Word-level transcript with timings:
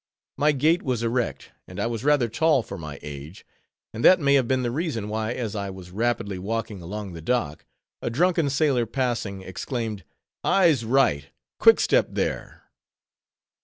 My 0.39 0.51
gait 0.51 0.81
was 0.81 1.03
erect, 1.03 1.51
and 1.67 1.79
I 1.79 1.85
was 1.85 2.03
rather 2.03 2.27
tall 2.27 2.63
for 2.63 2.75
my 2.75 2.97
age; 3.03 3.45
and 3.93 4.03
that 4.03 4.19
may 4.19 4.33
have 4.33 4.47
been 4.47 4.63
the 4.63 4.71
reason 4.71 5.09
why, 5.09 5.33
as 5.33 5.55
I 5.55 5.69
was 5.69 5.91
rapidly 5.91 6.39
walking 6.39 6.81
along 6.81 7.13
the 7.13 7.21
dock, 7.21 7.65
a 8.01 8.09
drunken 8.09 8.49
sailor 8.49 8.87
passing, 8.87 9.43
exclaimed, 9.43 10.03
_"Eyes 10.43 10.83
right! 10.83 11.27
quick 11.59 11.79
step 11.79 12.07
there!" 12.13 12.63